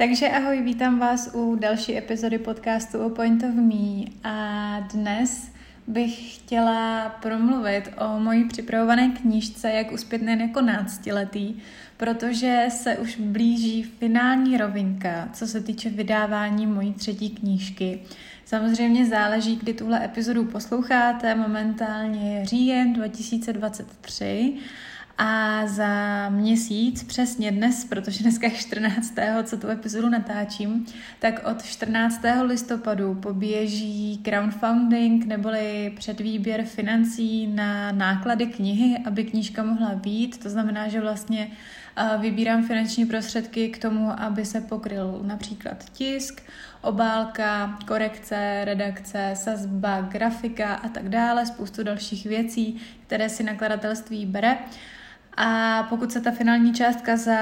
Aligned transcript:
Takže 0.00 0.28
ahoj, 0.28 0.62
vítám 0.62 0.98
vás 0.98 1.30
u 1.34 1.56
další 1.56 1.98
epizody 1.98 2.38
podcastu 2.38 2.98
o 2.98 3.10
Point 3.10 3.42
of 3.44 3.54
Me 3.54 4.04
a 4.24 4.80
dnes 4.80 5.52
bych 5.86 6.34
chtěla 6.34 7.08
promluvit 7.08 7.88
o 7.98 8.20
mojí 8.20 8.44
připravované 8.44 9.08
knížce 9.08 9.70
Jak 9.70 9.92
uspět 9.92 10.22
nejen 10.22 10.40
jako 10.40 10.60
náctiletý, 10.60 11.54
protože 11.96 12.66
se 12.70 12.96
už 12.96 13.16
blíží 13.16 13.82
finální 13.82 14.56
rovinka, 14.56 15.28
co 15.32 15.46
se 15.46 15.60
týče 15.60 15.90
vydávání 15.90 16.66
mojí 16.66 16.92
třetí 16.92 17.30
knížky. 17.30 18.02
Samozřejmě 18.44 19.06
záleží, 19.06 19.56
kdy 19.56 19.74
tuhle 19.74 20.04
epizodu 20.04 20.44
posloucháte, 20.44 21.34
momentálně 21.34 22.38
je 22.38 22.46
říjen 22.46 22.92
2023 22.92 24.54
a 25.22 25.66
za 25.66 26.28
měsíc, 26.28 27.02
přesně 27.02 27.52
dnes, 27.52 27.84
protože 27.84 28.22
dneska 28.22 28.46
je 28.46 28.52
14. 28.52 29.14
co 29.44 29.56
tu 29.56 29.68
epizodu 29.68 30.08
natáčím, 30.08 30.86
tak 31.18 31.46
od 31.46 31.62
14. 31.62 32.20
listopadu 32.42 33.14
poběží 33.14 34.20
crowdfunding 34.24 35.26
neboli 35.26 35.92
předvýběr 35.96 36.64
financí 36.64 37.46
na 37.46 37.92
náklady 37.92 38.46
knihy, 38.46 38.98
aby 39.04 39.24
knížka 39.24 39.62
mohla 39.62 39.94
být. 39.94 40.42
To 40.42 40.50
znamená, 40.50 40.88
že 40.88 41.00
vlastně 41.00 41.50
vybírám 42.18 42.64
finanční 42.66 43.06
prostředky 43.06 43.68
k 43.68 43.78
tomu, 43.78 44.20
aby 44.20 44.44
se 44.44 44.60
pokryl 44.60 45.20
například 45.22 45.90
tisk, 45.92 46.42
obálka, 46.80 47.78
korekce, 47.86 48.60
redakce, 48.64 49.32
sazba, 49.34 50.00
grafika 50.00 50.74
a 50.74 50.88
tak 50.88 51.08
dále, 51.08 51.46
spoustu 51.46 51.82
dalších 51.82 52.26
věcí, 52.26 52.80
které 53.06 53.28
si 53.28 53.42
nakladatelství 53.42 54.26
bere. 54.26 54.58
A 55.42 55.82
pokud 55.88 56.12
se 56.12 56.20
ta 56.20 56.30
finální 56.30 56.74
částka 56.74 57.16
za 57.16 57.36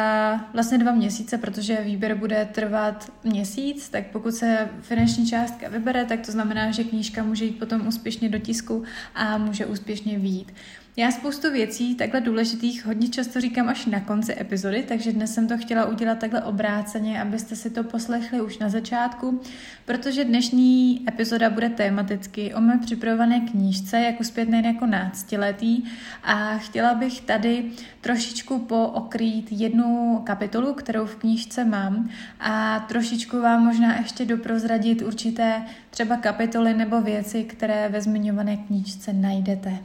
vlastně 0.52 0.78
dva 0.78 0.92
měsíce, 0.92 1.38
protože 1.38 1.78
výběr 1.84 2.14
bude 2.14 2.48
trvat 2.52 3.12
měsíc, 3.24 3.88
tak 3.88 4.06
pokud 4.06 4.34
se 4.34 4.68
finanční 4.80 5.26
částka 5.26 5.68
vybere, 5.68 6.04
tak 6.04 6.20
to 6.26 6.32
znamená, 6.32 6.70
že 6.70 6.84
knížka 6.84 7.22
může 7.22 7.44
jít 7.44 7.58
potom 7.58 7.86
úspěšně 7.86 8.28
do 8.28 8.38
tisku 8.38 8.84
a 9.14 9.38
může 9.38 9.66
úspěšně 9.66 10.18
výjít. 10.18 10.52
Já 10.98 11.10
spoustu 11.10 11.52
věcí 11.52 11.94
takhle 11.94 12.20
důležitých 12.20 12.86
hodně 12.86 13.08
často 13.08 13.40
říkám 13.40 13.68
až 13.68 13.86
na 13.86 14.00
konci 14.00 14.40
epizody, 14.40 14.84
takže 14.88 15.12
dnes 15.12 15.34
jsem 15.34 15.48
to 15.48 15.58
chtěla 15.58 15.84
udělat 15.84 16.18
takhle 16.18 16.42
obráceně, 16.42 17.22
abyste 17.22 17.56
si 17.56 17.70
to 17.70 17.84
poslechli 17.84 18.40
už 18.40 18.58
na 18.58 18.68
začátku, 18.68 19.40
protože 19.84 20.24
dnešní 20.24 21.04
epizoda 21.08 21.50
bude 21.50 21.68
tematicky 21.68 22.54
o 22.54 22.60
mé 22.60 22.78
připravované 22.78 23.40
knížce, 23.40 24.00
jak 24.00 24.20
uspět 24.20 24.48
nejen 24.48 24.66
jako 24.66 24.86
náctiletý 24.86 25.82
a 26.22 26.58
chtěla 26.58 26.94
bych 26.94 27.20
tady 27.20 27.64
trošičku 28.00 28.58
pookrýt 28.58 29.52
jednu 29.52 30.20
kapitolu, 30.24 30.74
kterou 30.74 31.06
v 31.06 31.16
knížce 31.16 31.64
mám 31.64 32.08
a 32.40 32.80
trošičku 32.80 33.40
vám 33.40 33.64
možná 33.64 33.96
ještě 33.96 34.24
doprozradit 34.24 35.02
určité 35.02 35.62
třeba 35.90 36.16
kapitoly 36.16 36.74
nebo 36.74 37.00
věci, 37.00 37.44
které 37.44 37.88
ve 37.88 38.00
zmiňované 38.00 38.56
knížce 38.56 39.12
najdete. 39.12 39.78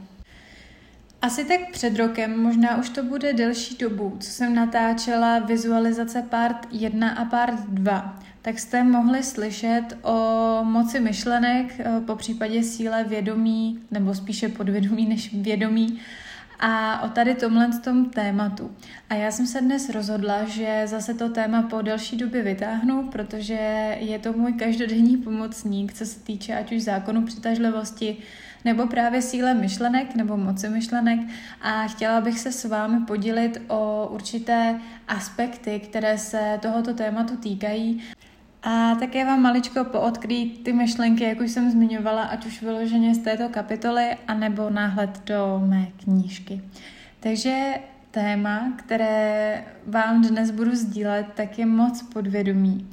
Asi 1.24 1.44
tak 1.44 1.60
před 1.72 1.96
rokem, 1.96 2.42
možná 2.42 2.78
už 2.78 2.88
to 2.88 3.02
bude 3.02 3.32
delší 3.32 3.76
dobu, 3.76 4.16
co 4.20 4.30
jsem 4.30 4.54
natáčela 4.54 5.38
vizualizace 5.38 6.22
part 6.22 6.56
1 6.70 7.10
a 7.10 7.24
part 7.24 7.60
2, 7.68 8.22
tak 8.42 8.58
jste 8.58 8.84
mohli 8.84 9.22
slyšet 9.22 9.82
o 10.02 10.60
moci 10.64 11.00
myšlenek, 11.00 11.74
eh, 11.78 12.00
po 12.06 12.16
případě 12.16 12.62
síle 12.62 13.04
vědomí, 13.04 13.80
nebo 13.90 14.14
spíše 14.14 14.48
podvědomí 14.48 15.06
než 15.08 15.34
vědomí, 15.34 16.00
a 16.60 17.02
o 17.02 17.08
tady 17.08 17.34
tomhle 17.34 17.68
tom 17.84 18.10
tématu. 18.10 18.70
A 19.10 19.14
já 19.14 19.30
jsem 19.30 19.46
se 19.46 19.60
dnes 19.60 19.88
rozhodla, 19.88 20.44
že 20.44 20.82
zase 20.84 21.14
to 21.14 21.28
téma 21.28 21.62
po 21.62 21.82
delší 21.82 22.16
době 22.16 22.42
vytáhnu, 22.42 23.08
protože 23.12 23.96
je 24.00 24.18
to 24.18 24.32
můj 24.32 24.52
každodenní 24.52 25.16
pomocník, 25.16 25.92
co 25.92 26.06
se 26.06 26.20
týče 26.20 26.54
ať 26.54 26.72
už 26.72 26.82
zákonu 26.82 27.26
přitažlivosti, 27.26 28.16
nebo 28.64 28.86
právě 28.86 29.22
síle 29.22 29.54
myšlenek 29.54 30.14
nebo 30.14 30.36
moci 30.36 30.68
myšlenek 30.68 31.20
a 31.62 31.86
chtěla 31.86 32.20
bych 32.20 32.40
se 32.40 32.52
s 32.52 32.64
vámi 32.64 33.06
podělit 33.06 33.62
o 33.68 34.08
určité 34.12 34.80
aspekty, 35.08 35.80
které 35.80 36.18
se 36.18 36.58
tohoto 36.62 36.94
tématu 36.94 37.36
týkají. 37.36 38.02
A 38.62 38.94
také 38.94 39.24
vám 39.24 39.42
maličko 39.42 39.84
poodkrýt 39.84 40.64
ty 40.64 40.72
myšlenky, 40.72 41.24
jak 41.24 41.40
už 41.40 41.50
jsem 41.50 41.70
zmiňovala, 41.70 42.22
ať 42.22 42.46
už 42.46 42.62
vyloženě 42.62 43.14
z 43.14 43.18
této 43.18 43.48
kapitoly, 43.48 44.16
anebo 44.28 44.70
náhled 44.70 45.22
do 45.26 45.62
mé 45.66 45.86
knížky. 46.04 46.62
Takže 47.20 47.74
téma, 48.10 48.72
které 48.76 49.64
vám 49.86 50.22
dnes 50.22 50.50
budu 50.50 50.74
sdílet, 50.74 51.26
tak 51.34 51.58
je 51.58 51.66
moc 51.66 52.02
podvědomí 52.02 52.88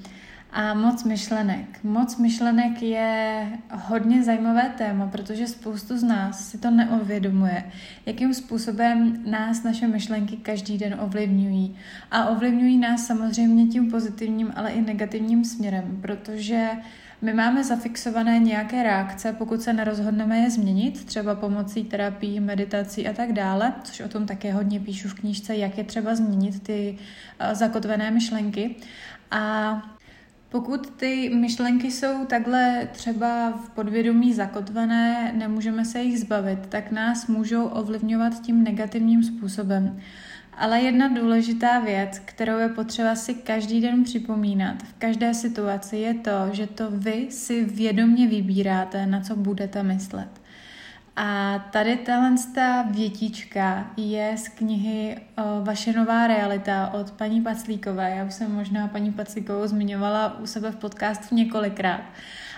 a 0.52 0.74
moc 0.74 1.04
myšlenek. 1.04 1.84
Moc 1.84 2.18
myšlenek 2.18 2.82
je 2.82 3.48
hodně 3.72 4.24
zajímavé 4.24 4.74
téma, 4.78 5.08
protože 5.08 5.48
spoustu 5.48 5.98
z 5.98 6.04
nás 6.04 6.50
si 6.50 6.58
to 6.58 6.72
neuvědomuje, 6.72 7.64
jakým 8.06 8.34
způsobem 8.34 9.24
nás 9.26 9.64
naše 9.64 9.88
myšlenky 9.88 10.38
každý 10.38 10.78
den 10.78 10.98
ovlivňují. 11.00 11.76
A 12.12 12.28
ovlivňují 12.28 12.78
nás 12.78 13.08
samozřejmě 13.08 13.68
tím 13.68 13.92
pozitivním, 13.92 14.54
ale 14.56 14.72
i 14.72 14.82
negativním 14.82 15.46
směrem, 15.46 15.98
protože 16.02 16.70
my 17.22 17.34
máme 17.34 17.64
zafixované 17.64 18.40
nějaké 18.40 18.84
reakce, 18.84 19.34
pokud 19.34 19.62
se 19.62 19.74
nerozhodneme 19.74 20.38
je 20.38 20.50
změnit, 20.50 21.06
třeba 21.06 21.36
pomocí 21.36 21.84
terapii, 21.84 22.40
meditací 22.40 23.08
a 23.08 23.14
tak 23.14 23.34
dále, 23.34 23.74
což 23.84 24.00
o 24.00 24.08
tom 24.08 24.26
také 24.26 24.54
hodně 24.54 24.80
píšu 24.80 25.10
v 25.10 25.14
knížce, 25.14 25.56
jak 25.56 25.78
je 25.78 25.84
třeba 25.84 26.16
změnit 26.16 26.64
ty 26.64 26.98
uh, 26.98 27.54
zakotvené 27.54 28.12
myšlenky. 28.12 28.76
A 29.32 29.74
pokud 30.52 30.90
ty 30.90 31.30
myšlenky 31.36 31.92
jsou 31.92 32.26
takhle 32.26 32.88
třeba 32.92 33.52
v 33.52 33.70
podvědomí 33.70 34.34
zakotvené, 34.34 35.34
nemůžeme 35.36 35.86
se 35.86 36.02
jich 36.02 36.20
zbavit, 36.20 36.60
tak 36.70 36.92
nás 36.92 37.28
můžou 37.28 37.66
ovlivňovat 37.66 38.42
tím 38.42 38.64
negativním 38.64 39.24
způsobem. 39.24 40.00
Ale 40.54 40.82
jedna 40.82 41.08
důležitá 41.08 41.80
věc, 41.80 42.20
kterou 42.26 42.58
je 42.58 42.70
potřeba 42.70 43.16
si 43.16 43.34
každý 43.34 43.82
den 43.82 44.04
připomínat 44.04 44.84
v 44.84 44.94
každé 44.94 45.34
situaci, 45.34 45.98
je 45.98 46.14
to, 46.14 46.50
že 46.52 46.68
to 46.68 46.92
vy 46.92 47.28
si 47.30 47.66
vědomně 47.66 48.28
vybíráte, 48.28 49.06
na 49.06 49.22
co 49.22 49.36
budete 49.36 49.84
myslet. 49.84 50.41
A 51.16 51.60
tady 51.72 51.98
tahle 51.98 52.36
ta 52.56 52.82
větička 52.82 53.88
je 53.98 54.38
z 54.38 54.48
knihy 54.48 55.22
o, 55.38 55.64
Vaše 55.64 55.94
nová 55.94 56.28
realita 56.28 56.94
od 56.94 57.12
paní 57.12 57.42
Paclíkové. 57.42 58.16
Já 58.16 58.26
už 58.26 58.34
jsem 58.34 58.56
možná 58.56 58.88
paní 58.88 59.12
Paclíkovou 59.12 59.68
zmiňovala 59.68 60.40
u 60.40 60.46
sebe 60.46 60.72
v 60.72 60.76
podcastu 60.76 61.36
několikrát. 61.36 62.02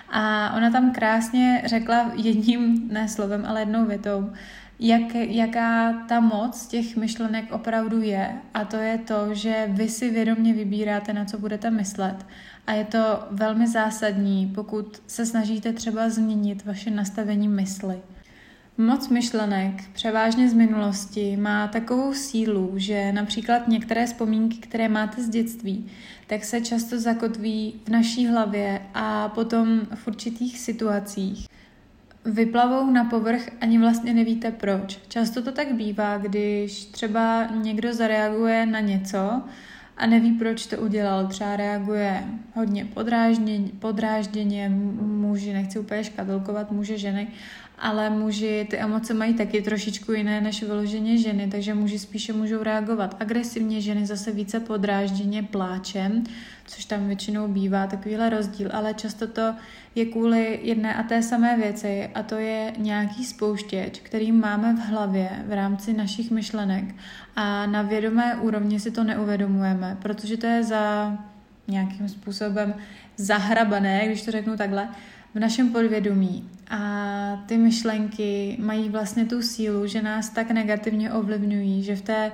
A 0.10 0.54
ona 0.58 0.72
tam 0.72 0.92
krásně 0.92 1.62
řekla 1.66 2.12
jedním, 2.16 2.88
ne 2.94 3.08
slovem, 3.08 3.46
ale 3.46 3.62
jednou 3.62 3.86
větou, 3.86 4.34
jak, 4.80 5.16
jaká 5.16 5.94
ta 6.08 6.20
moc 6.20 6.68
těch 6.68 6.98
myšlenek 6.98 7.52
opravdu 7.52 8.02
je. 8.02 8.36
A 8.54 8.66
to 8.66 8.78
je 8.78 8.98
to, 8.98 9.34
že 9.34 9.68
vy 9.68 9.90
si 9.90 10.10
vědomě 10.10 10.54
vybíráte, 10.54 11.14
na 11.14 11.26
co 11.26 11.38
budete 11.38 11.72
myslet. 11.72 12.26
A 12.68 12.72
je 12.72 12.86
to 12.86 13.28
velmi 13.32 13.68
zásadní, 13.68 14.52
pokud 14.56 15.02
se 15.08 15.26
snažíte 15.26 15.74
třeba 15.74 16.10
změnit 16.10 16.66
vaše 16.66 16.92
nastavení 16.92 17.48
mysli. 17.48 18.02
Moc 18.78 19.10
myšlenek, 19.10 19.74
převážně 19.94 20.50
z 20.50 20.54
minulosti, 20.54 21.38
má 21.38 21.68
takovou 21.68 22.14
sílu, 22.14 22.72
že 22.76 23.12
například 23.12 23.68
některé 23.68 24.06
vzpomínky, 24.06 24.58
které 24.58 24.90
máte 24.90 25.24
z 25.24 25.30
dětství, 25.30 25.86
tak 26.28 26.44
se 26.44 26.62
často 26.62 27.00
zakotví 27.00 27.74
v 27.86 27.90
naší 27.90 28.28
hlavě 28.28 28.82
a 28.94 29.30
potom 29.30 29.82
v 29.96 30.08
určitých 30.08 30.60
situacích 30.60 31.48
vyplavou 32.26 32.92
na 32.92 33.04
povrch, 33.04 33.50
ani 33.62 33.80
vlastně 33.80 34.14
nevíte 34.14 34.52
proč. 34.52 35.00
Často 35.08 35.42
to 35.42 35.52
tak 35.52 35.74
bývá, 35.74 36.18
když 36.18 36.86
třeba 36.86 37.46
někdo 37.46 37.94
zareaguje 37.94 38.66
na 38.66 38.80
něco 38.80 39.42
a 39.98 40.06
neví, 40.06 40.32
proč 40.32 40.66
to 40.66 40.78
udělal. 40.78 41.28
Třeba 41.28 41.56
reaguje 41.56 42.24
hodně 42.56 42.86
podrážděně, 42.86 43.72
podrážděně 43.80 44.70
muži, 45.02 45.54
nechci 45.54 45.80
úplně 45.80 46.04
škatulkovat 46.04 46.72
muže, 46.72 46.98
ženy, 46.98 47.28
ale 47.80 48.10
muži 48.10 48.68
ty 48.70 48.78
emoce 48.78 49.14
mají 49.14 49.34
taky 49.34 49.62
trošičku 49.62 50.12
jiné 50.12 50.42
než 50.42 50.64
vyloženě 50.64 51.18
ženy, 51.18 51.48
takže 51.48 51.74
muži 51.74 52.00
spíše 52.00 52.34
můžou 52.34 52.64
reagovat 52.64 53.16
agresivně, 53.20 53.82
ženy 53.82 54.06
zase 54.06 54.32
více 54.32 54.60
podrážděně 54.60 55.44
pláčem, 55.44 56.24
což 56.66 56.86
tam 56.86 57.08
většinou 57.08 57.48
bývá 57.48 57.88
takovýhle 57.88 58.30
rozdíl, 58.30 58.70
ale 58.74 58.94
často 58.94 59.28
to 59.28 59.54
je 59.96 60.06
kvůli 60.06 60.60
jedné 60.64 60.96
a 60.96 61.04
té 61.04 61.24
samé 61.24 61.58
věci 61.58 62.10
a 62.16 62.24
to 62.24 62.36
je 62.36 62.74
nějaký 62.78 63.26
spouštěč, 63.26 64.00
který 64.00 64.32
máme 64.32 64.74
v 64.74 64.80
hlavě 64.80 65.30
v 65.48 65.54
rámci 65.54 65.94
našich 65.94 66.32
myšlenek 66.32 66.96
a 67.36 67.66
na 67.66 67.82
vědomé 67.82 68.36
úrovni 68.36 68.80
si 68.80 68.92
to 68.92 69.04
neuvědomujeme, 69.04 69.98
protože 70.02 70.38
to 70.38 70.48
je 70.48 70.64
za 70.64 71.18
nějakým 71.68 72.10
způsobem 72.10 72.74
zahrabané, 73.18 74.06
když 74.06 74.22
to 74.22 74.32
řeknu 74.32 74.58
takhle, 74.58 74.90
v 75.36 75.40
našem 75.40 75.70
podvědomí. 75.70 76.50
A 76.70 77.44
ty 77.46 77.58
myšlenky 77.58 78.58
mají 78.60 78.90
vlastně 78.90 79.26
tu 79.26 79.42
sílu, 79.42 79.88
že 79.88 80.02
nás 80.02 80.30
tak 80.30 80.52
negativně 80.52 81.12
ovlivňují, 81.12 81.84
že 81.84 81.96
v 81.96 82.02
té 82.02 82.32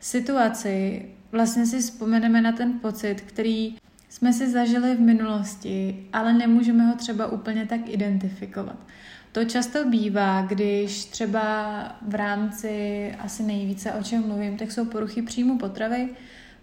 situaci 0.00 1.06
vlastně 1.32 1.66
si 1.66 1.78
vzpomeneme 1.78 2.40
na 2.40 2.52
ten 2.52 2.72
pocit, 2.72 3.20
který 3.20 3.76
jsme 4.08 4.32
si 4.32 4.50
zažili 4.50 4.94
v 4.94 5.00
minulosti, 5.00 6.06
ale 6.12 6.32
nemůžeme 6.32 6.86
ho 6.86 6.96
třeba 6.96 7.26
úplně 7.26 7.66
tak 7.66 7.80
identifikovat. 7.88 8.76
To 9.32 9.44
často 9.44 9.84
bývá, 9.88 10.42
když 10.42 11.04
třeba 11.04 11.76
v 12.02 12.14
rámci 12.14 13.14
asi 13.18 13.42
nejvíce, 13.42 13.92
o 13.92 14.02
čem 14.02 14.28
mluvím, 14.28 14.56
tak 14.56 14.72
jsou 14.72 14.84
poruchy 14.84 15.22
příjmu 15.22 15.58
potravy. 15.58 16.08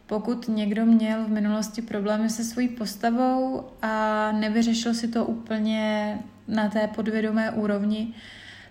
Pokud 0.09 0.47
někdo 0.47 0.85
měl 0.85 1.23
v 1.23 1.29
minulosti 1.29 1.81
problémy 1.81 2.29
se 2.29 2.43
svojí 2.43 2.69
postavou 2.69 3.63
a 3.81 4.31
nevyřešil 4.31 4.93
si 4.93 5.07
to 5.07 5.25
úplně 5.25 6.17
na 6.47 6.69
té 6.69 6.87
podvědomé 6.87 7.51
úrovni, 7.51 8.13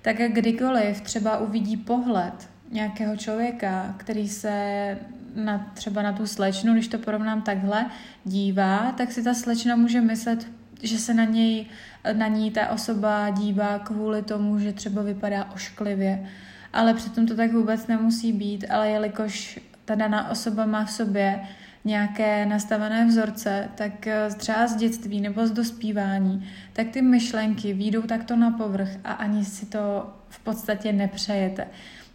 tak 0.02 0.16
kdykoliv 0.16 1.00
třeba 1.00 1.38
uvidí 1.38 1.76
pohled 1.76 2.48
nějakého 2.70 3.16
člověka, 3.16 3.94
který 3.96 4.28
se 4.28 4.98
na, 5.34 5.70
třeba 5.74 6.02
na 6.02 6.12
tu 6.12 6.26
slečnu, 6.26 6.72
když 6.72 6.88
to 6.88 6.98
porovnám 6.98 7.42
takhle, 7.42 7.86
dívá, 8.24 8.92
tak 8.92 9.12
si 9.12 9.22
ta 9.22 9.34
slečna 9.34 9.76
může 9.76 10.00
myslet, 10.00 10.46
že 10.82 10.98
se 10.98 11.14
na 11.14 11.24
něj, 11.24 11.66
na 12.12 12.28
ní 12.28 12.50
ta 12.50 12.68
osoba 12.68 13.30
dívá 13.30 13.78
kvůli 13.78 14.22
tomu, 14.22 14.58
že 14.58 14.72
třeba 14.72 15.02
vypadá 15.02 15.50
ošklivě. 15.54 16.26
Ale 16.72 16.94
přitom 16.94 17.26
to 17.26 17.36
tak 17.36 17.52
vůbec 17.52 17.86
nemusí 17.86 18.32
být, 18.32 18.64
ale 18.70 18.90
jelikož 18.90 19.60
ta 19.88 19.94
daná 19.94 20.30
osoba 20.30 20.66
má 20.66 20.84
v 20.84 20.90
sobě 20.90 21.40
nějaké 21.84 22.46
nastavené 22.46 23.06
vzorce, 23.06 23.68
tak 23.74 24.06
eh, 24.06 24.28
třeba 24.36 24.66
z 24.66 24.76
dětství 24.76 25.20
nebo 25.20 25.46
z 25.46 25.50
dospívání, 25.50 26.48
tak 26.72 26.88
ty 26.88 27.02
myšlenky 27.02 27.72
výjdou 27.72 28.02
takto 28.02 28.36
na 28.36 28.50
povrch 28.50 28.88
a 29.04 29.12
ani 29.12 29.44
si 29.44 29.66
to 29.66 30.12
v 30.28 30.38
podstatě 30.38 30.92
nepřejete. 30.92 31.66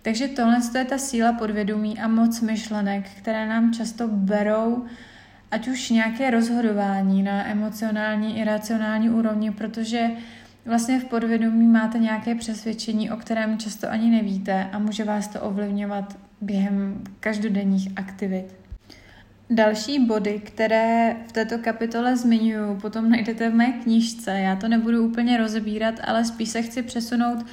Takže 0.02 0.28
tohle 0.28 0.58
je 0.78 0.86
ta 0.86 0.98
síla 0.98 1.34
podvědomí 1.34 2.00
a 2.00 2.08
moc 2.08 2.42
myšlenek, 2.42 3.10
které 3.10 3.48
nám 3.48 3.74
často 3.74 4.08
berou 4.08 4.86
ať 5.52 5.68
už 5.68 5.90
nějaké 5.90 6.32
rozhodování 6.32 7.24
na 7.24 7.48
emocionální 7.48 8.40
i 8.40 8.44
racionální 8.44 9.10
úrovni, 9.10 9.52
protože 9.52 10.10
vlastně 10.66 11.00
v 11.00 11.06
podvědomí 11.06 11.68
máte 11.68 12.00
nějaké 12.00 12.36
přesvědčení, 12.36 13.12
o 13.12 13.18
kterém 13.18 13.58
často 13.58 13.92
ani 13.92 14.10
nevíte 14.12 14.70
a 14.72 14.80
může 14.80 15.04
vás 15.04 15.28
to 15.28 15.42
ovlivňovat 15.42 16.18
během 16.42 17.04
každodenních 17.20 17.90
aktivit. 17.96 18.56
Další 19.50 20.06
body, 20.06 20.42
které 20.46 21.16
v 21.28 21.32
této 21.32 21.58
kapitole 21.58 22.18
zmiňuju, 22.18 22.76
potom 22.76 23.10
najdete 23.10 23.50
v 23.50 23.54
mé 23.54 23.72
knížce. 23.72 24.32
Já 24.32 24.56
to 24.56 24.68
nebudu 24.68 25.06
úplně 25.06 25.38
rozebírat, 25.38 25.96
ale 26.04 26.26
spíš 26.26 26.50
se 26.50 26.62
chci 26.62 26.84
přesunout 26.84 27.46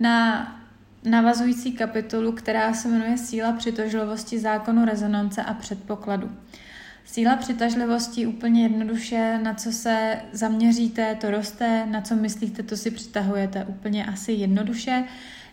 na 0.00 0.46
navazující 1.04 1.72
kapitolu, 1.72 2.32
která 2.32 2.72
se 2.74 2.88
jmenuje 2.88 3.18
Síla 3.18 3.52
přitožlivosti 3.52 4.38
zákonu 4.38 4.84
rezonance 4.84 5.42
a 5.42 5.54
předpokladu. 5.54 6.30
Síla 7.12 7.36
přitažlivosti 7.36 8.26
úplně 8.26 8.62
jednoduše, 8.62 9.38
na 9.42 9.54
co 9.54 9.72
se 9.72 10.16
zaměříte, 10.32 11.14
to 11.14 11.30
roste, 11.30 11.86
na 11.86 12.00
co 12.00 12.16
myslíte, 12.16 12.62
to 12.62 12.76
si 12.76 12.90
přitahujete 12.90 13.64
úplně 13.64 14.06
asi 14.06 14.32
jednoduše. 14.32 15.04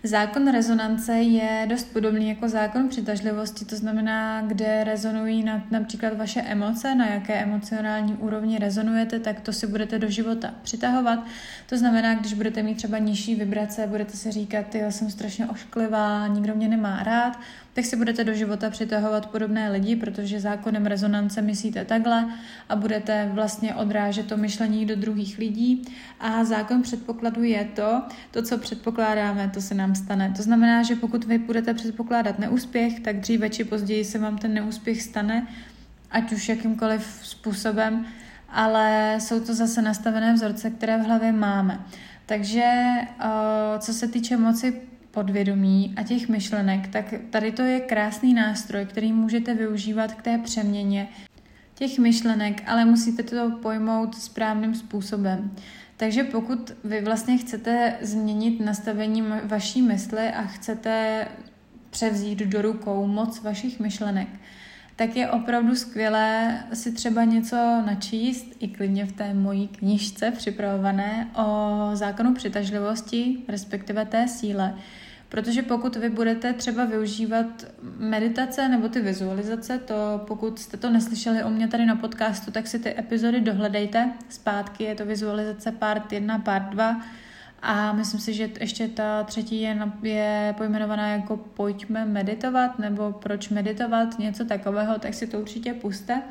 Zákon 0.03 0.51
rezonance 0.51 1.13
je 1.13 1.65
dost 1.69 1.93
podobný 1.93 2.29
jako 2.29 2.49
zákon 2.49 2.89
přitažlivosti, 2.89 3.65
to 3.65 3.75
znamená, 3.75 4.41
kde 4.41 4.83
rezonují 4.83 5.43
na, 5.43 5.63
například 5.71 6.17
vaše 6.17 6.41
emoce, 6.41 6.95
na 6.95 7.07
jaké 7.07 7.33
emocionální 7.33 8.13
úrovni 8.13 8.59
rezonujete, 8.59 9.19
tak 9.19 9.39
to 9.39 9.53
si 9.53 9.67
budete 9.67 9.99
do 9.99 10.09
života 10.09 10.53
přitahovat. 10.61 11.19
To 11.69 11.77
znamená, 11.77 12.15
když 12.15 12.33
budete 12.33 12.63
mít 12.63 12.75
třeba 12.75 12.97
nižší 12.97 13.35
vibrace, 13.35 13.87
budete 13.87 14.17
si 14.17 14.31
říkat, 14.31 14.75
já 14.75 14.91
jsem 14.91 15.09
strašně 15.09 15.47
ošklivá, 15.47 16.27
nikdo 16.27 16.55
mě 16.55 16.67
nemá 16.67 17.03
rád, 17.03 17.39
tak 17.77 17.85
si 17.85 17.95
budete 17.95 18.23
do 18.23 18.33
života 18.33 18.69
přitahovat 18.69 19.25
podobné 19.25 19.71
lidi, 19.71 19.95
protože 19.95 20.39
zákonem 20.39 20.85
rezonance 20.85 21.41
myslíte 21.41 21.85
takhle 21.85 22.29
a 22.69 22.75
budete 22.75 23.29
vlastně 23.33 23.75
odrážet 23.75 24.27
to 24.27 24.37
myšlení 24.37 24.85
do 24.85 24.95
druhých 24.95 25.37
lidí. 25.37 25.81
A 26.19 26.43
zákon 26.43 26.81
předpokladu 26.81 27.43
je 27.43 27.65
to, 27.75 28.01
to, 28.31 28.41
co 28.41 28.57
předpokládáme, 28.57 29.51
to 29.53 29.61
se 29.61 29.75
nám 29.75 29.95
stane. 29.95 30.33
To 30.37 30.43
znamená, 30.43 30.83
že 30.83 30.95
pokud 30.95 31.23
vy 31.23 31.37
budete 31.37 31.73
předpokládat 31.73 32.39
neúspěch, 32.39 32.99
tak 32.99 33.19
dříve 33.19 33.49
či 33.49 33.63
později 33.63 34.05
se 34.05 34.19
vám 34.19 34.37
ten 34.37 34.53
neúspěch 34.53 35.01
stane, 35.01 35.47
ať 36.11 36.31
už 36.31 36.49
jakýmkoliv 36.49 37.19
způsobem, 37.23 38.05
ale 38.49 39.15
jsou 39.19 39.39
to 39.39 39.53
zase 39.53 39.81
nastavené 39.81 40.33
vzorce, 40.33 40.69
které 40.69 40.97
v 40.97 41.05
hlavě 41.05 41.31
máme. 41.31 41.79
Takže 42.25 42.63
eh, 43.19 43.79
co 43.79 43.93
se 43.93 44.07
týče 44.07 44.37
moci 44.37 44.81
podvědomí 45.17 45.93
a 45.95 46.03
těch 46.03 46.29
myšlenek, 46.29 46.87
tak 46.87 47.13
tady 47.29 47.51
to 47.51 47.61
je 47.61 47.79
krásný 47.79 48.33
nástroj, 48.33 48.85
který 48.85 49.13
můžete 49.13 49.53
využívat 49.53 50.13
k 50.13 50.21
té 50.21 50.37
přeměně 50.37 51.07
těch 51.75 51.99
myšlenek, 51.99 52.63
ale 52.67 52.85
musíte 52.85 53.23
to 53.23 53.51
pojmout 53.61 54.15
správným 54.15 54.75
způsobem. 54.75 55.51
Takže 55.97 56.23
pokud 56.23 56.71
vy 56.83 57.01
vlastně 57.01 57.37
chcete 57.37 57.97
změnit 58.01 58.59
nastavení 58.59 59.23
vaší 59.43 59.81
mysli 59.81 60.27
a 60.27 60.41
chcete 60.43 61.27
převzít 61.89 62.39
do 62.39 62.61
rukou 62.61 63.07
moc 63.07 63.41
vašich 63.41 63.79
myšlenek, 63.79 64.27
tak 64.95 65.15
je 65.15 65.31
opravdu 65.31 65.75
skvělé 65.75 66.59
si 66.73 66.91
třeba 66.91 67.23
něco 67.23 67.55
načíst, 67.85 68.45
i 68.59 68.67
klidně 68.67 69.05
v 69.05 69.11
té 69.11 69.33
mojí 69.33 69.67
knižce 69.67 70.31
připravované 70.31 71.27
o 71.35 71.89
zákonu 71.93 72.33
přitažlivosti, 72.33 73.37
respektive 73.47 74.05
té 74.05 74.27
síle, 74.27 74.75
Protože 75.29 75.61
pokud 75.61 75.95
vy 75.95 76.09
budete 76.09 76.53
třeba 76.53 76.85
využívat 76.85 77.45
meditace 77.97 78.69
nebo 78.69 78.89
ty 78.89 79.01
vizualizace, 79.01 79.77
to 79.77 80.23
pokud 80.27 80.59
jste 80.59 80.77
to 80.77 80.89
neslyšeli 80.89 81.43
o 81.43 81.49
mě 81.49 81.67
tady 81.67 81.85
na 81.85 81.95
podcastu, 81.95 82.51
tak 82.51 82.67
si 82.67 82.79
ty 82.79 82.99
epizody 82.99 83.41
dohledejte 83.41 84.13
zpátky. 84.29 84.83
Je 84.83 84.95
to 84.95 85.05
vizualizace 85.05 85.71
part 85.71 86.11
1, 86.11 86.39
part 86.39 86.69
2 86.69 87.01
a 87.61 87.93
myslím 87.93 88.19
si, 88.19 88.33
že 88.33 88.49
ještě 88.59 88.87
ta 88.87 89.23
třetí 89.23 89.61
je, 89.61 89.91
je 90.03 90.55
pojmenovaná 90.57 91.07
jako 91.07 91.37
pojďme 91.37 92.05
meditovat 92.05 92.79
nebo 92.79 93.11
proč 93.11 93.49
meditovat, 93.49 94.19
něco 94.19 94.45
takového, 94.45 94.99
tak 94.99 95.13
si 95.13 95.27
to 95.27 95.39
určitě 95.39 95.73
puste. 95.73 96.21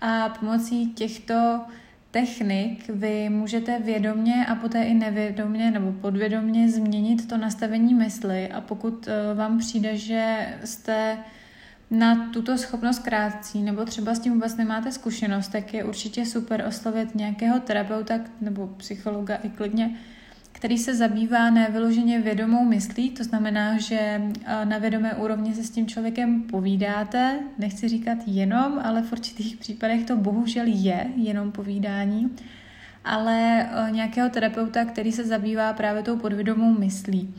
A 0.00 0.28
pomocí 0.28 0.92
těchto 0.92 1.60
technik 2.10 2.88
vy 2.88 3.28
můžete 3.28 3.78
vědomně 3.78 4.46
a 4.46 4.54
poté 4.54 4.82
i 4.82 4.94
nevědomně 4.94 5.70
nebo 5.70 5.92
podvědomně 5.92 6.70
změnit 6.70 7.28
to 7.28 7.36
nastavení 7.36 7.94
mysli. 7.94 8.48
A 8.48 8.60
pokud 8.60 9.08
eh, 9.08 9.34
vám 9.34 9.58
přijde, 9.58 9.96
že 9.96 10.48
jste 10.64 11.18
na 11.90 12.30
tuto 12.32 12.58
schopnost 12.58 12.98
krátcí 12.98 13.62
nebo 13.62 13.84
třeba 13.84 14.14
s 14.14 14.20
tím 14.20 14.32
vůbec 14.32 14.56
nemáte 14.56 14.92
zkušenost, 14.92 15.48
tak 15.48 15.74
je 15.74 15.84
určitě 15.84 16.26
super 16.26 16.64
oslovit 16.68 17.14
nějakého 17.14 17.60
terapeuta 17.60 18.14
nebo 18.40 18.66
psychologa 18.66 19.34
i 19.36 19.48
klidně 19.48 19.96
který 20.58 20.78
se 20.78 20.94
zabývá 20.94 21.50
nevyloženě 21.50 22.20
vědomou 22.20 22.64
myslí, 22.64 23.10
to 23.10 23.24
znamená, 23.24 23.78
že 23.78 24.22
na 24.64 24.78
vědomé 24.78 25.14
úrovni 25.14 25.54
se 25.54 25.64
s 25.64 25.70
tím 25.70 25.86
člověkem 25.86 26.42
povídáte, 26.42 27.38
nechci 27.58 27.88
říkat 27.88 28.18
jenom, 28.26 28.80
ale 28.84 29.02
v 29.02 29.12
určitých 29.12 29.56
případech 29.56 30.04
to 30.04 30.16
bohužel 30.16 30.64
je 30.66 31.06
jenom 31.16 31.52
povídání, 31.52 32.36
ale 33.04 33.66
nějakého 33.90 34.28
terapeuta, 34.28 34.84
který 34.84 35.12
se 35.12 35.24
zabývá 35.24 35.72
právě 35.72 36.02
tou 36.02 36.16
podvědomou 36.16 36.78
myslí. 36.78 37.34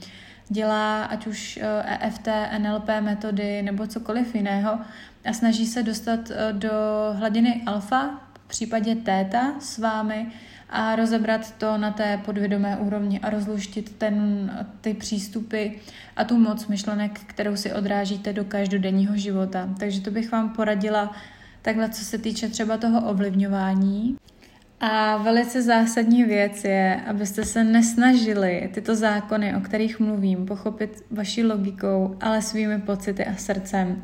Dělá 0.50 1.04
ať 1.04 1.28
už 1.28 1.60
EFT, 1.84 2.28
NLP 2.58 2.90
metody 3.00 3.62
nebo 3.62 3.88
cokoliv 3.88 4.36
jiného 4.36 4.80
a 5.26 5.34
snaží 5.34 5.66
se 5.66 5.84
dostat 5.84 6.32
do 6.52 6.72
hladiny 7.14 7.62
alfa, 7.66 8.22
v 8.34 8.48
případě 8.48 8.96
téta 8.96 9.54
s 9.60 9.78
vámi, 9.78 10.28
a 10.70 10.96
rozebrat 10.96 11.52
to 11.58 11.78
na 11.78 11.92
té 11.92 12.22
podvědomé 12.26 12.78
úrovni 12.78 13.20
a 13.20 13.30
rozluštit 13.30 13.96
ten, 13.98 14.52
ty 14.82 14.94
přístupy 14.94 15.68
a 16.16 16.24
tu 16.24 16.38
moc 16.38 16.68
myšlenek, 16.68 17.20
kterou 17.20 17.56
si 17.56 17.74
odrážíte 17.74 18.34
do 18.34 18.46
každodenního 18.46 19.18
života. 19.18 19.70
Takže 19.80 20.02
to 20.02 20.12
bych 20.12 20.32
vám 20.32 20.50
poradila 20.50 21.16
takhle, 21.62 21.90
co 21.90 22.06
se 22.06 22.18
týče 22.18 22.50
třeba 22.50 22.78
toho 22.78 23.10
ovlivňování. 23.10 24.18
A 24.82 25.18
velice 25.18 25.62
zásadní 25.62 26.24
věc 26.24 26.64
je, 26.64 27.02
abyste 27.08 27.46
se 27.46 27.64
nesnažili 27.64 28.70
tyto 28.74 28.96
zákony, 28.96 29.56
o 29.56 29.62
kterých 29.62 30.00
mluvím, 30.00 30.46
pochopit 30.46 31.04
vaší 31.12 31.44
logikou, 31.44 32.16
ale 32.22 32.42
svými 32.42 32.82
pocity 32.82 33.26
a 33.26 33.36
srdcem. 33.36 34.02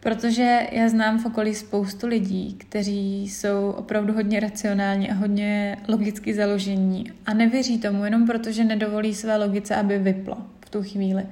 Protože 0.00 0.60
já 0.72 0.88
znám 0.88 1.18
v 1.18 1.26
okolí 1.26 1.54
spoustu 1.54 2.06
lidí, 2.06 2.56
kteří 2.58 3.28
jsou 3.28 3.70
opravdu 3.70 4.12
hodně 4.12 4.40
racionální 4.40 5.10
a 5.10 5.14
hodně 5.14 5.76
logicky 5.88 6.34
založení 6.34 7.12
a 7.26 7.34
nevěří 7.34 7.78
tomu 7.78 8.04
jenom 8.04 8.26
proto, 8.26 8.52
že 8.52 8.64
nedovolí 8.64 9.14
své 9.14 9.36
logice, 9.36 9.76
aby 9.76 9.98
vyplo 9.98 10.36
v 10.60 10.70
tu 10.70 10.82
chvíli. 10.82 11.26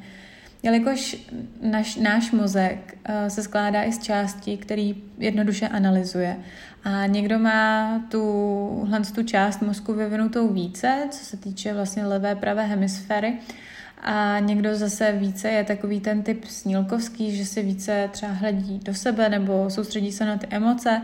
Jelikož 0.63 1.17
naš, 1.63 1.97
náš 1.97 2.33
mozek 2.33 2.99
uh, 3.09 3.29
se 3.29 3.43
skládá 3.43 3.85
i 3.85 3.93
z 3.93 4.03
částí, 4.03 4.57
který 4.57 5.03
jednoduše 5.19 5.69
analyzuje. 5.69 6.37
A 6.85 7.07
někdo 7.07 7.39
má 7.39 7.99
tu, 8.11 8.89
tu 9.15 9.23
část 9.23 9.63
mozku 9.63 9.95
vyvinutou 9.95 10.49
více, 10.49 11.09
co 11.11 11.25
se 11.25 11.37
týče 11.37 11.75
vlastně 11.75 12.07
levé, 12.07 12.35
pravé 12.35 12.67
hemisféry, 12.67 13.39
a 14.03 14.39
někdo 14.39 14.77
zase 14.77 15.13
více 15.13 15.49
je 15.49 15.65
takový 15.65 16.01
ten 16.01 16.23
typ 16.23 16.45
snílkovský, 16.45 17.37
že 17.37 17.45
si 17.47 17.63
více 17.63 18.09
třeba 18.13 18.33
hledí 18.33 18.81
do 18.85 18.95
sebe 18.95 19.29
nebo 19.29 19.71
soustředí 19.71 20.13
se 20.13 20.25
na 20.25 20.37
ty 20.37 20.47
emoce. 20.51 21.03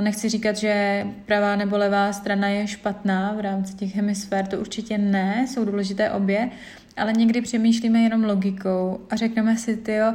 Nechci 0.00 0.28
říkat, 0.28 0.56
že 0.56 1.06
pravá 1.26 1.56
nebo 1.56 1.76
levá 1.76 2.12
strana 2.12 2.48
je 2.48 2.66
špatná 2.66 3.32
v 3.32 3.40
rámci 3.40 3.74
těch 3.74 3.96
hemisfér, 3.96 4.46
to 4.46 4.60
určitě 4.60 4.98
ne, 4.98 5.46
jsou 5.48 5.64
důležité 5.64 6.10
obě, 6.10 6.50
ale 6.96 7.12
někdy 7.12 7.40
přemýšlíme 7.40 7.98
jenom 7.98 8.24
logikou 8.24 9.00
a 9.10 9.16
řekneme 9.16 9.56
si, 9.56 9.76
tyjo, 9.76 10.14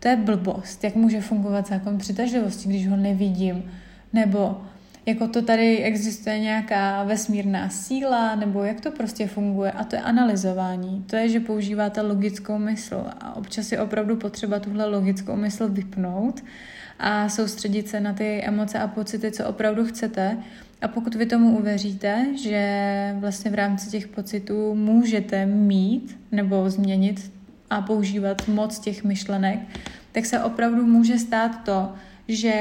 to 0.00 0.08
je 0.08 0.16
blbost, 0.16 0.84
jak 0.84 0.94
může 0.94 1.20
fungovat 1.20 1.68
zákon 1.68 1.98
přitažlivosti, 1.98 2.68
když 2.68 2.88
ho 2.88 2.96
nevidím, 2.96 3.72
nebo 4.12 4.60
jako 5.06 5.28
to 5.28 5.42
tady 5.42 5.82
existuje 5.82 6.38
nějaká 6.38 7.04
vesmírná 7.04 7.68
síla, 7.68 8.34
nebo 8.34 8.64
jak 8.64 8.80
to 8.80 8.90
prostě 8.90 9.26
funguje. 9.26 9.72
A 9.72 9.84
to 9.84 9.96
je 9.96 10.02
analyzování. 10.02 11.04
To 11.10 11.16
je, 11.16 11.28
že 11.28 11.40
používáte 11.40 12.00
logickou 12.00 12.58
mysl. 12.58 13.04
A 13.20 13.36
občas 13.36 13.72
je 13.72 13.80
opravdu 13.80 14.16
potřeba 14.16 14.58
tuhle 14.58 14.84
logickou 14.84 15.36
mysl 15.36 15.68
vypnout 15.68 16.44
a 16.98 17.28
soustředit 17.28 17.88
se 17.88 18.00
na 18.00 18.12
ty 18.12 18.42
emoce 18.44 18.78
a 18.78 18.88
pocity, 18.88 19.30
co 19.30 19.46
opravdu 19.46 19.84
chcete. 19.84 20.36
A 20.82 20.88
pokud 20.88 21.14
vy 21.14 21.26
tomu 21.26 21.58
uvěříte, 21.58 22.26
že 22.42 23.16
vlastně 23.18 23.50
v 23.50 23.54
rámci 23.54 23.90
těch 23.90 24.08
pocitů 24.08 24.74
můžete 24.74 25.46
mít 25.46 26.18
nebo 26.32 26.70
změnit 26.70 27.32
a 27.70 27.80
používat 27.82 28.48
moc 28.48 28.78
těch 28.78 29.04
myšlenek, 29.04 29.58
tak 30.12 30.26
se 30.26 30.42
opravdu 30.42 30.86
může 30.86 31.18
stát 31.18 31.64
to, 31.64 31.92
že 32.28 32.54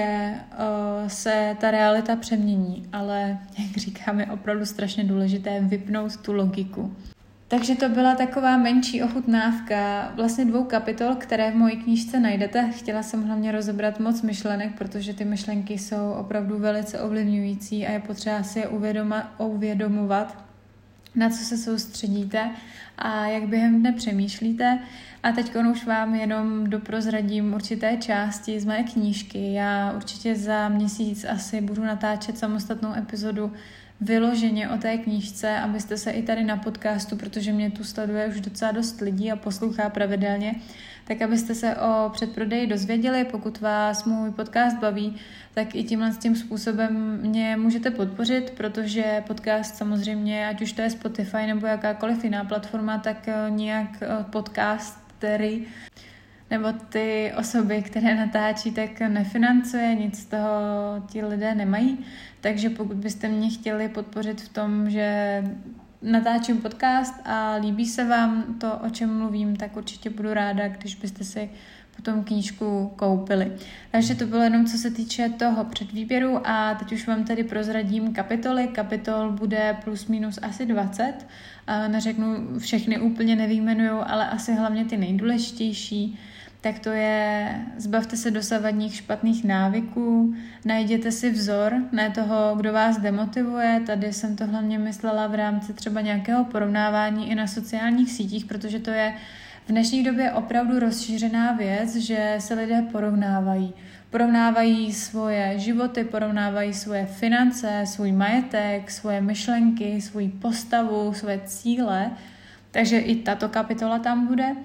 uh, 0.52 1.08
se 1.08 1.58
ta 1.60 1.72
realita 1.72 2.16
přemění, 2.16 2.90
ale 2.94 3.38
jak 3.60 3.78
říkám, 3.78 4.20
je 4.20 4.26
opravdu 4.26 4.66
strašně 4.66 5.04
důležité 5.04 5.60
vypnout 5.60 6.18
tu 6.18 6.34
logiku. 6.34 6.96
Takže 7.48 7.76
to 7.76 7.90
byla 7.90 8.16
taková 8.16 8.58
menší 8.58 9.04
ochutnávka 9.04 10.12
vlastně 10.16 10.46
dvou 10.46 10.64
kapitol, 10.64 11.16
které 11.16 11.52
v 11.52 11.56
mojí 11.56 11.78
knížce 11.78 12.20
najdete. 12.20 12.72
Chtěla 12.72 13.04
jsem 13.04 13.24
hlavně 13.24 13.52
rozebrat 13.52 14.00
moc 14.00 14.22
myšlenek, 14.22 14.78
protože 14.78 15.14
ty 15.14 15.26
myšlenky 15.26 15.78
jsou 15.78 16.12
opravdu 16.12 16.60
velice 16.60 17.02
ovlivňující 17.02 17.88
a 17.88 17.92
je 17.92 18.00
potřeba 18.00 18.44
si 18.44 18.60
je 18.60 18.68
uvědoma, 18.68 19.36
uvědomovat, 19.38 20.46
na 21.16 21.30
co 21.30 21.38
se 21.38 21.58
soustředíte 21.58 22.50
a 22.98 23.26
jak 23.26 23.44
během 23.44 23.80
dne 23.80 23.92
přemýšlíte. 23.92 24.80
A 25.24 25.32
teď 25.32 25.56
už 25.72 25.86
vám 25.86 26.16
jenom 26.16 26.70
doprozradím 26.70 27.54
určité 27.54 27.98
části 27.98 28.60
z 28.60 28.66
mé 28.66 28.84
knížky. 28.84 29.54
Já 29.54 29.94
určitě 29.96 30.36
za 30.36 30.70
měsíc 30.70 31.26
asi 31.30 31.62
budu 31.62 31.84
natáčet 31.84 32.38
samostatnou 32.38 32.94
epizodu 32.94 33.52
vyloženě 34.02 34.70
o 34.70 34.78
té 34.78 34.98
knížce, 34.98 35.60
abyste 35.60 35.98
se 35.98 36.12
i 36.12 36.24
tady 36.24 36.44
na 36.44 36.58
podcastu, 36.58 37.16
protože 37.16 37.54
mě 37.54 37.72
tu 37.72 37.84
sleduje 37.84 38.28
už 38.28 38.42
docela 38.42 38.72
dost 38.72 39.02
lidí 39.02 39.32
a 39.32 39.36
poslouchá 39.36 39.90
pravidelně, 39.90 40.56
tak 41.08 41.22
abyste 41.22 41.56
se 41.56 41.76
o 41.76 42.10
předprodeji 42.10 42.68
dozvěděli. 42.68 43.26
Pokud 43.26 43.62
vás 43.62 44.06
můj 44.06 44.32
podcast 44.32 44.78
baví, 44.78 45.16
tak 45.54 45.76
i 45.76 45.84
tímhle 45.84 46.12
tím 46.20 46.36
způsobem 46.36 47.20
mě 47.22 47.58
můžete 47.58 47.92
podpořit, 47.92 48.54
protože 48.58 49.24
podcast 49.28 49.76
samozřejmě, 49.76 50.48
ať 50.48 50.62
už 50.62 50.72
to 50.72 50.82
je 50.82 50.90
Spotify 50.90 51.48
nebo 51.48 51.68
jakákoliv 51.68 52.24
jiná 52.24 52.44
platforma, 52.44 52.85
tak 53.04 53.28
eh, 53.28 53.50
nějak 53.50 53.90
eh, 54.02 54.26
podcastery 54.30 55.66
nebo 56.52 56.68
ty 56.90 57.34
osoby, 57.38 57.82
které 57.82 58.16
natáčí, 58.16 58.72
tak 58.72 59.00
nefinancuje, 59.00 59.96
nic 59.96 60.20
z 60.20 60.26
toho 60.26 60.50
ti 61.08 61.26
lidé 61.26 61.56
nemají. 61.56 62.06
Takže 62.42 62.70
pokud 62.70 62.98
byste 62.98 63.28
mě 63.28 63.50
chtěli 63.50 63.90
podpořit 63.90 64.42
v 64.42 64.50
tom, 64.50 64.90
že 64.90 65.44
natáčím 66.02 66.62
podcast 66.62 67.14
a 67.26 67.56
líbí 67.56 67.86
se 67.86 68.04
vám 68.04 68.44
to, 68.60 68.78
o 68.78 68.90
čem 68.90 69.18
mluvím, 69.18 69.56
tak 69.56 69.78
určitě 69.78 70.10
budu 70.10 70.34
ráda, 70.34 70.68
když 70.68 70.96
byste 70.96 71.24
si 71.24 71.50
potom 71.96 72.24
knížku 72.24 72.92
koupili. 72.96 73.52
Takže 73.92 74.16
to 74.16 74.26
bylo 74.26 74.42
jenom 74.42 74.66
co 74.66 74.78
se 74.78 74.92
týče 74.92 75.30
toho 75.30 75.64
předvýběru 75.64 76.48
a 76.48 76.76
teď 76.76 76.92
už 76.92 77.08
vám 77.08 77.24
tady 77.24 77.44
prozradím 77.44 78.14
kapitoly. 78.14 78.68
Kapitol 78.68 79.32
bude 79.32 79.78
plus 79.84 80.08
minus 80.08 80.40
asi 80.42 80.66
20. 80.66 81.14
Neřeknu 81.88 82.60
všechny 82.60 83.00
úplně 83.00 83.36
nevýjmenuju, 83.36 84.02
ale 84.06 84.30
asi 84.30 84.54
hlavně 84.54 84.86
ty 84.86 84.98
nejdůležitější 84.98 86.20
tak 86.62 86.80
to 86.80 86.90
je 86.90 87.50
zbavte 87.78 88.18
se 88.18 88.32
dosavadních 88.32 88.96
špatných 88.96 89.44
návyků, 89.44 90.36
najděte 90.66 91.12
si 91.12 91.32
vzor, 91.32 91.74
ne 91.92 92.10
toho, 92.10 92.56
kdo 92.56 92.74
vás 92.74 92.98
demotivuje. 92.98 93.82
Tady 93.86 94.14
jsem 94.14 94.36
to 94.36 94.48
hlavně 94.48 94.80
myslela 94.80 95.28
v 95.28 95.36
rámci 95.36 95.74
třeba 95.74 96.02
nějakého 96.02 96.46
porovnávání 96.46 97.30
i 97.30 97.36
na 97.36 97.48
sociálních 97.48 98.12
sítích, 98.12 98.46
protože 98.46 98.80
to 98.80 98.92
je 98.92 99.14
v 99.66 99.68
dnešní 99.68 100.04
době 100.04 100.32
opravdu 100.32 100.80
rozšířená 100.80 101.52
věc, 101.52 101.96
že 101.96 102.36
se 102.40 102.54
lidé 102.54 102.82
porovnávají. 102.92 103.74
Porovnávají 104.10 104.94
svoje 104.94 105.60
životy, 105.60 106.04
porovnávají 106.04 106.74
svoje 106.74 107.06
finance, 107.06 107.84
svůj 107.86 108.12
majetek, 108.12 108.92
svoje 108.92 109.22
myšlenky, 109.22 110.02
svůj 110.02 110.28
postavu, 110.28 111.14
svoje 111.14 111.42
cíle. 111.46 112.12
Takže 112.72 113.00
i 113.00 113.16
tato 113.16 113.50
kapitola 113.50 114.00
tam 114.00 114.28
bude. 114.28 114.56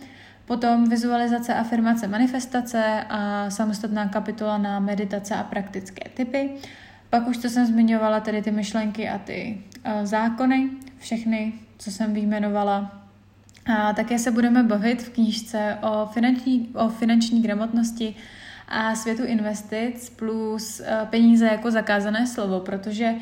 Potom 0.44 0.88
vizualizace, 0.88 1.54
afirmace, 1.54 2.08
manifestace 2.08 3.04
a 3.08 3.50
samostatná 3.50 4.08
kapitola 4.08 4.58
na 4.58 4.80
meditace 4.80 5.34
a 5.34 5.42
praktické 5.42 6.08
typy. 6.14 6.50
Pak 7.10 7.28
už 7.28 7.36
to 7.36 7.48
jsem 7.48 7.66
zmiňovala, 7.66 8.20
tedy 8.20 8.42
ty 8.42 8.50
myšlenky 8.50 9.08
a 9.08 9.18
ty 9.18 9.62
uh, 9.86 10.04
zákony, 10.04 10.70
všechny, 10.98 11.52
co 11.78 11.90
jsem 11.90 12.14
vyjmenovala. 12.14 13.00
A 13.66 13.92
také 13.92 14.18
se 14.18 14.30
budeme 14.30 14.62
bavit 14.62 15.02
v 15.02 15.10
knížce 15.10 15.78
o 15.82 16.06
finanční, 16.06 16.68
o 16.74 16.88
finanční 16.88 17.42
gramotnosti 17.42 18.14
a 18.68 18.94
světu 18.94 19.24
investic 19.24 20.10
plus 20.10 20.80
uh, 20.80 21.08
peníze 21.08 21.46
jako 21.46 21.70
zakázané 21.70 22.26
slovo, 22.26 22.60
protože 22.60 23.14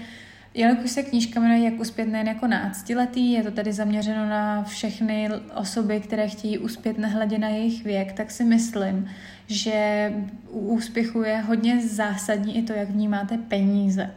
Jelikož 0.55 0.91
se 0.91 1.03
knížka 1.03 1.41
jmenuje 1.41 1.61
Jak 1.61 1.81
uspět 1.81 2.05
nejen 2.05 2.29
jako 2.29 2.47
náctiletý, 2.47 3.33
je 3.33 3.43
to 3.43 3.51
tady 3.51 3.73
zaměřeno 3.73 4.29
na 4.29 4.63
všechny 4.63 5.29
osoby, 5.55 6.01
které 6.01 6.29
chtějí 6.29 6.59
uspět 6.59 6.99
nehledě 6.99 7.39
na 7.39 7.49
jejich 7.49 7.85
věk, 7.85 8.13
tak 8.13 8.31
si 8.31 8.45
myslím, 8.45 9.11
že 9.47 10.13
u 10.51 10.59
úspěchu 10.59 11.23
je 11.23 11.41
hodně 11.41 11.81
zásadní 11.87 12.59
i 12.59 12.63
to, 12.63 12.73
jak 12.73 12.91
vnímáte 12.91 13.39
peníze. 13.39 14.11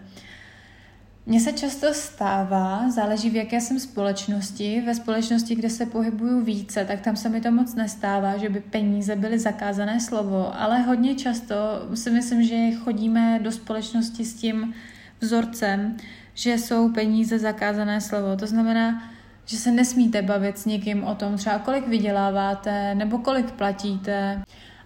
Mně 1.26 1.40
se 1.40 1.52
často 1.52 1.94
stává, 1.94 2.90
záleží 2.90 3.30
v 3.30 3.36
jaké 3.36 3.62
jsem 3.62 3.80
společnosti, 3.80 4.84
ve 4.86 4.96
společnosti, 4.96 5.56
kde 5.56 5.70
se 5.70 5.86
pohybuju 5.86 6.42
více, 6.42 6.86
tak 6.86 7.02
tam 7.02 7.16
se 7.16 7.30
mi 7.30 7.42
to 7.42 7.52
moc 7.52 7.76
nestává, 7.76 8.38
že 8.38 8.50
by 8.50 8.60
peníze 8.60 9.16
byly 9.16 9.40
zakázané 9.40 10.00
slovo, 10.00 10.52
ale 10.62 10.82
hodně 10.82 11.16
často 11.16 11.56
si 11.94 12.10
myslím, 12.12 12.44
že 12.44 12.72
chodíme 12.72 13.40
do 13.44 13.52
společnosti 13.52 14.26
s 14.26 14.34
tím 14.34 14.74
vzorcem, 15.20 15.98
že 16.34 16.54
jsou 16.54 16.92
peníze 16.94 17.40
zakázané 17.40 18.02
slovo. 18.02 18.36
To 18.36 18.48
znamená, 18.48 19.04
že 19.46 19.58
se 19.58 19.72
nesmíte 19.72 20.22
bavit 20.22 20.58
s 20.58 20.66
někým 20.66 21.04
o 21.04 21.16
tom, 21.16 21.38
třeba 21.38 21.60
kolik 21.60 21.88
vyděláváte, 21.88 22.96
nebo 22.96 23.18
kolik 23.18 23.52
platíte, 23.52 24.42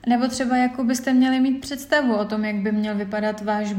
nebo 0.06 0.28
třeba 0.28 0.58
jako 0.58 0.84
byste 0.84 1.14
měli 1.14 1.40
mít 1.40 1.62
představu 1.62 2.16
o 2.16 2.26
tom, 2.26 2.46
jak 2.46 2.56
by 2.56 2.72
měl 2.72 2.96
vypadat 2.96 3.42
váš 3.42 3.76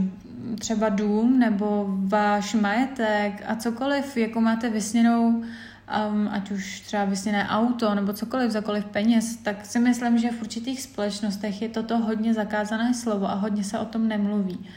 třeba 0.59 0.88
dům 0.88 1.38
nebo 1.38 1.87
váš 1.88 2.54
majetek 2.54 3.42
a 3.47 3.56
cokoliv, 3.56 4.16
jako 4.16 4.40
máte 4.40 4.71
vysněnou, 4.71 5.28
um, 5.28 6.28
ať 6.33 6.50
už 6.50 6.80
třeba 6.80 7.04
vysněné 7.04 7.49
auto 7.49 7.95
nebo 7.95 8.12
cokoliv, 8.12 8.50
za 8.50 8.61
kolik 8.61 8.87
peněz, 8.87 9.37
tak 9.37 9.66
si 9.66 9.78
myslím, 9.78 10.18
že 10.18 10.30
v 10.30 10.42
určitých 10.42 10.83
společnostech 10.83 11.62
je 11.62 11.68
toto 11.68 11.99
hodně 11.99 12.35
zakázané 12.35 12.95
slovo 12.95 13.30
a 13.30 13.35
hodně 13.35 13.64
se 13.64 13.78
o 13.78 13.85
tom 13.85 14.09
nemluví. 14.09 14.68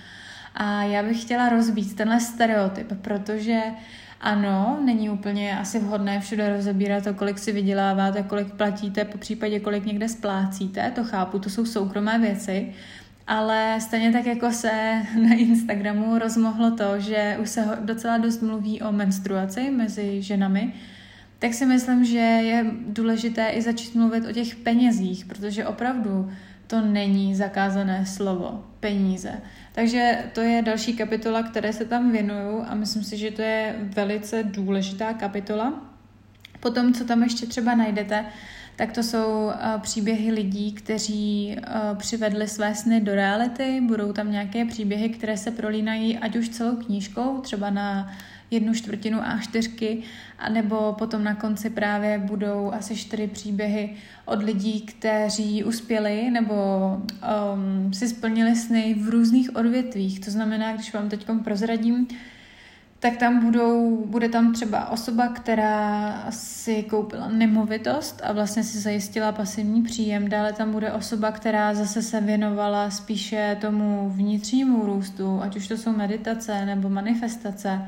A 0.56 0.84
já 0.84 1.04
bych 1.04 1.22
chtěla 1.22 1.50
rozbít 1.50 1.96
tenhle 1.96 2.20
stereotyp, 2.20 2.94
protože 3.02 3.62
ano, 4.22 4.80
není 4.86 5.10
úplně 5.10 5.58
asi 5.58 5.80
vhodné 5.80 6.20
všude 6.20 6.56
rozebírat 6.56 7.04
to, 7.04 7.14
kolik 7.14 7.40
si 7.40 7.52
vyděláváte, 7.52 8.24
kolik 8.24 8.54
platíte, 8.54 9.06
po 9.06 9.18
případě 9.18 9.60
kolik 9.60 9.86
někde 9.86 10.10
splácíte, 10.10 10.92
to 10.96 11.04
chápu, 11.04 11.40
to 11.40 11.50
jsou 11.50 11.66
soukromé 11.66 12.20
věci, 12.20 12.74
ale 13.28 13.78
stejně 13.82 14.12
tak 14.12 14.26
jako 14.26 14.52
se 14.52 15.02
na 15.30 15.36
Instagramu 15.36 16.20
rozmohlo 16.20 16.72
to, 16.72 17.00
že 17.00 17.38
už 17.42 17.50
se 17.50 17.78
docela 17.82 18.18
dost 18.18 18.42
mluví 18.42 18.82
o 18.82 18.92
menstruaci 18.92 19.72
mezi 19.72 20.22
ženami, 20.22 20.74
tak 21.40 21.54
si 21.54 21.66
myslím, 21.66 22.06
že 22.06 22.18
je 22.18 22.66
důležité 22.88 23.50
i 23.50 23.62
začít 23.62 23.96
mluvit 23.96 24.26
o 24.26 24.32
těch 24.32 24.56
penězích, 24.56 25.26
protože 25.26 25.66
opravdu 25.66 26.32
to 26.70 26.82
není 26.82 27.36
zakázané 27.36 28.06
slovo, 28.06 28.64
peníze. 28.80 29.32
Takže 29.72 30.18
to 30.34 30.42
je 30.42 30.62
další 30.62 30.94
kapitola, 30.94 31.44
které 31.44 31.74
se 31.74 31.86
tam 31.86 32.12
věnuju 32.12 32.64
a 32.68 32.76
myslím 32.76 33.04
si, 33.04 33.18
že 33.18 33.32
to 33.32 33.42
je 33.42 33.76
velice 33.82 34.44
důležitá 34.44 35.14
kapitola. 35.14 35.74
Potom, 36.60 36.94
co 36.94 37.06
tam 37.06 37.24
ještě 37.24 37.46
třeba 37.46 37.76
najdete, 37.76 38.26
tak 38.76 38.92
to 38.92 39.04
jsou 39.04 39.52
příběhy 39.82 40.32
lidí, 40.32 40.74
kteří 40.74 41.58
přivedli 41.98 42.48
své 42.48 42.76
sny 42.76 43.02
do 43.02 43.16
reality. 43.16 43.82
Budou 43.82 44.14
tam 44.14 44.32
nějaké 44.32 44.66
příběhy, 44.66 45.10
které 45.10 45.38
se 45.38 45.52
prolínají 45.52 46.18
ať 46.18 46.36
už 46.36 46.50
celou 46.50 46.76
knížkou, 46.76 47.38
třeba 47.42 47.70
na 47.70 48.12
jednu 48.52 48.74
čtvrtinu 48.74 49.20
A4, 49.20 50.04
anebo 50.40 50.96
potom 50.98 51.24
na 51.24 51.36
konci 51.36 51.70
právě 51.70 52.18
budou 52.18 52.72
asi 52.74 52.96
čtyři 52.96 53.28
příběhy 53.28 53.96
od 54.26 54.44
lidí, 54.44 54.82
kteří 54.82 55.64
uspěli 55.64 56.32
nebo 56.32 56.54
um, 56.54 57.94
si 57.94 58.08
splnili 58.08 58.56
sny 58.56 58.94
v 58.94 59.10
různých 59.10 59.56
odvětvích. 59.56 60.20
To 60.20 60.32
znamená, 60.32 60.74
když 60.74 60.94
vám 60.94 61.10
teď 61.10 61.26
prozradím, 61.44 62.08
tak 63.00 63.18
tam 63.18 63.46
budou, 63.46 64.06
bude 64.06 64.30
tam 64.30 64.54
třeba 64.54 64.90
osoba, 64.90 65.28
která 65.28 66.26
si 66.30 66.84
koupila 66.84 67.28
nemovitost 67.28 68.22
a 68.24 68.32
vlastně 68.32 68.64
si 68.64 68.80
zajistila 68.80 69.32
pasivní 69.32 69.82
příjem. 69.82 70.30
Dále 70.30 70.54
tam 70.54 70.72
bude 70.72 70.94
osoba, 70.94 71.32
která 71.32 71.74
zase 71.74 72.02
se 72.02 72.22
věnovala 72.22 72.90
spíše 72.90 73.58
tomu 73.62 74.10
vnitřnímu 74.10 74.86
růstu, 74.86 75.42
ať 75.42 75.56
už 75.56 75.68
to 75.68 75.78
jsou 75.78 75.92
meditace 75.92 76.66
nebo 76.66 76.90
manifestace. 76.90 77.82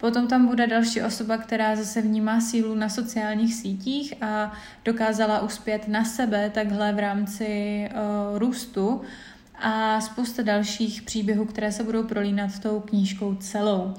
Potom 0.00 0.26
tam 0.26 0.46
bude 0.46 0.66
další 0.66 1.02
osoba, 1.02 1.36
která 1.36 1.76
zase 1.76 2.02
vnímá 2.02 2.40
sílu 2.40 2.74
na 2.74 2.88
sociálních 2.88 3.54
sítích 3.54 4.14
a 4.22 4.52
dokázala 4.84 5.40
uspět 5.40 5.88
na 5.88 6.04
sebe 6.04 6.50
takhle 6.50 6.92
v 6.92 6.98
rámci 6.98 7.84
uh, 7.90 8.38
růstu 8.38 9.00
a 9.62 10.00
spousta 10.00 10.42
dalších 10.42 11.02
příběhů, 11.02 11.44
které 11.44 11.72
se 11.72 11.84
budou 11.84 12.02
prolínat 12.02 12.58
tou 12.58 12.80
knížkou 12.80 13.34
celou. 13.34 13.94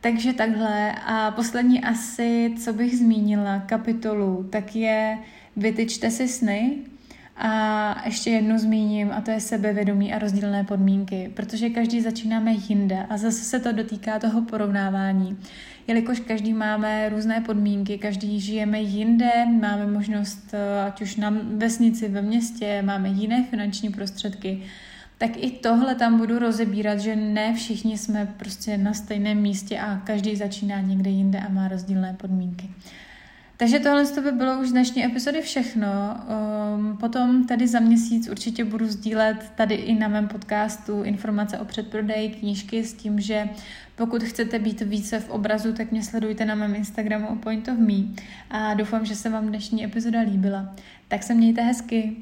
Takže 0.00 0.32
takhle. 0.32 0.92
A 1.06 1.30
poslední 1.30 1.84
asi, 1.84 2.54
co 2.64 2.72
bych 2.72 2.98
zmínila, 2.98 3.58
kapitolu, 3.58 4.48
tak 4.50 4.76
je 4.76 5.18
Vytyčte 5.56 6.10
si 6.10 6.28
sny, 6.28 6.78
a 7.42 8.02
ještě 8.04 8.30
jednu 8.30 8.58
zmíním, 8.58 9.12
a 9.12 9.20
to 9.20 9.30
je 9.30 9.40
sebevědomí 9.40 10.12
a 10.14 10.18
rozdílné 10.18 10.64
podmínky, 10.64 11.30
protože 11.34 11.70
každý 11.70 12.00
začínáme 12.00 12.52
jinde 12.68 13.06
a 13.10 13.16
zase 13.16 13.44
se 13.44 13.60
to 13.60 13.72
dotýká 13.72 14.18
toho 14.18 14.42
porovnávání. 14.42 15.38
Jelikož 15.86 16.20
každý 16.20 16.52
máme 16.52 17.08
různé 17.08 17.40
podmínky, 17.40 17.98
každý 17.98 18.40
žijeme 18.40 18.80
jinde, 18.80 19.46
máme 19.60 19.86
možnost, 19.86 20.54
eh, 20.54 20.84
ať 20.86 21.02
už 21.02 21.16
na 21.16 21.34
vesnici, 21.56 22.08
ve 22.08 22.22
městě, 22.22 22.82
máme 22.82 23.08
jiné 23.08 23.44
finanční 23.50 23.88
prostředky, 23.88 24.62
tak 25.18 25.30
i 25.36 25.50
tohle 25.50 25.94
tam 25.94 26.18
budu 26.18 26.38
rozebírat, 26.38 26.98
že 26.98 27.16
ne 27.16 27.54
všichni 27.54 27.98
jsme 27.98 28.34
prostě 28.36 28.78
na 28.78 28.94
stejném 28.94 29.38
místě 29.38 29.78
a 29.78 29.96
každý 29.96 30.36
začíná 30.36 30.80
někde 30.80 31.10
jinde 31.10 31.40
a 31.40 31.48
má 31.48 31.68
rozdílné 31.68 32.16
podmínky. 32.20 32.70
Takže 33.60 33.78
tohle 33.78 34.06
to 34.06 34.22
by 34.22 34.32
bylo 34.32 34.60
už 34.60 34.68
z 34.68 34.72
dnešní 34.72 35.04
epizody 35.04 35.42
všechno. 35.42 35.86
Um, 36.76 36.96
potom 36.96 37.46
tady 37.46 37.68
za 37.68 37.80
měsíc 37.80 38.28
určitě 38.28 38.64
budu 38.64 38.86
sdílet 38.86 39.52
tady 39.54 39.74
i 39.74 39.94
na 39.94 40.08
mém 40.08 40.28
podcastu 40.28 41.02
informace 41.02 41.58
o 41.58 41.64
předprodeji 41.64 42.28
knížky 42.28 42.84
s 42.84 42.94
tím, 42.94 43.20
že 43.20 43.48
pokud 43.96 44.22
chcete 44.22 44.58
být 44.58 44.80
více 44.80 45.20
v 45.20 45.30
obrazu, 45.30 45.72
tak 45.72 45.90
mě 45.90 46.02
sledujte 46.02 46.44
na 46.44 46.54
mém 46.54 46.74
Instagramu 46.74 47.38
Point 47.38 47.68
of 47.68 47.78
Me 47.78 48.22
a 48.50 48.74
doufám, 48.74 49.04
že 49.04 49.16
se 49.16 49.30
vám 49.30 49.46
dnešní 49.46 49.84
epizoda 49.84 50.20
líbila. 50.20 50.74
Tak 51.08 51.22
se 51.22 51.34
mějte 51.34 51.62
hezky. 51.62 52.16